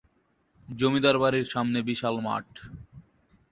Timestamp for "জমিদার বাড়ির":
0.67-1.45